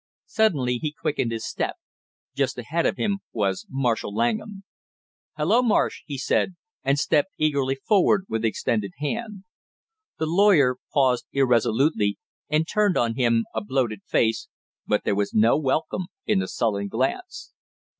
Suddenly 0.25 0.77
he 0.79 0.91
quickened 0.99 1.31
his 1.31 1.45
step; 1.47 1.75
just 2.33 2.57
ahead 2.57 2.87
of 2.87 2.97
him 2.97 3.19
was 3.33 3.67
Marshall 3.69 4.11
Langham. 4.15 4.63
"Hello, 5.37 5.61
Marsh!" 5.61 6.01
he 6.07 6.17
said, 6.17 6.55
and 6.83 6.97
stepped 6.97 7.29
eagerly 7.37 7.75
forward 7.87 8.25
with 8.27 8.43
extended 8.43 8.93
hand. 8.97 9.43
The 10.17 10.25
lawyer 10.25 10.77
paused 10.91 11.27
irresolutely 11.33 12.17
and 12.49 12.67
turned 12.67 12.97
on 12.97 13.13
him 13.13 13.45
a 13.53 13.63
bloated 13.63 14.01
face, 14.07 14.47
but 14.87 15.03
there 15.03 15.13
was 15.13 15.35
no 15.35 15.55
welcome 15.55 16.07
in 16.25 16.39
the 16.39 16.47
sullen 16.47 16.87
glance. 16.87 17.53